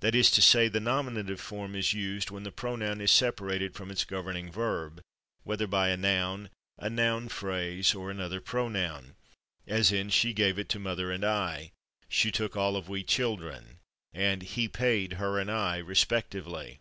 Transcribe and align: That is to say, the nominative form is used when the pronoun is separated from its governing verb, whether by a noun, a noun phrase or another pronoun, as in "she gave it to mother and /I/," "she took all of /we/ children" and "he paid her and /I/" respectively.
That 0.00 0.14
is 0.14 0.30
to 0.30 0.40
say, 0.40 0.68
the 0.68 0.80
nominative 0.80 1.38
form 1.38 1.76
is 1.76 1.92
used 1.92 2.30
when 2.30 2.44
the 2.44 2.50
pronoun 2.50 3.02
is 3.02 3.10
separated 3.12 3.74
from 3.74 3.90
its 3.90 4.06
governing 4.06 4.50
verb, 4.50 5.02
whether 5.42 5.66
by 5.66 5.90
a 5.90 5.98
noun, 5.98 6.48
a 6.78 6.88
noun 6.88 7.28
phrase 7.28 7.94
or 7.94 8.10
another 8.10 8.40
pronoun, 8.40 9.16
as 9.66 9.92
in 9.92 10.08
"she 10.08 10.32
gave 10.32 10.58
it 10.58 10.70
to 10.70 10.78
mother 10.78 11.12
and 11.12 11.24
/I/," 11.24 11.72
"she 12.08 12.30
took 12.32 12.56
all 12.56 12.74
of 12.74 12.86
/we/ 12.86 13.06
children" 13.06 13.80
and 14.14 14.40
"he 14.44 14.66
paid 14.66 15.12
her 15.20 15.38
and 15.38 15.50
/I/" 15.50 15.86
respectively. 15.86 16.80